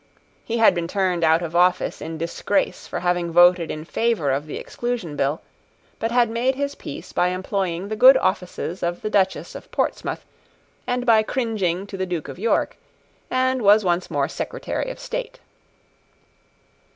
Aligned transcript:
He 0.43 0.57
had 0.57 0.73
been 0.73 0.87
turned 0.87 1.23
out 1.23 1.43
of 1.43 1.55
office 1.55 2.01
in 2.01 2.17
disgrace 2.17 2.87
for 2.87 3.01
having 3.01 3.31
voted 3.31 3.69
in 3.69 3.85
favour 3.85 4.31
of 4.31 4.47
the 4.47 4.57
Exclusion 4.57 5.15
Bill, 5.15 5.43
but 5.99 6.09
had 6.11 6.27
made 6.27 6.55
his 6.55 6.73
peace 6.73 7.13
by 7.13 7.27
employing 7.27 7.87
the 7.87 7.95
good 7.95 8.17
offices 8.17 8.81
of 8.81 9.03
the 9.03 9.11
Duchess 9.11 9.53
of 9.53 9.69
Portsmouth 9.69 10.25
and 10.87 11.05
by 11.05 11.21
cringing 11.21 11.85
to 11.85 11.97
the 11.97 12.07
Duke 12.07 12.29
of 12.29 12.39
York, 12.39 12.77
and 13.29 13.61
was 13.61 13.85
once 13.85 14.09
more 14.09 14.27
Secretary 14.27 14.89
of 14.89 14.99
State. 14.99 15.37